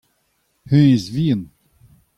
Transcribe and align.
hennezh 0.69 1.09
vihan. 1.15 1.43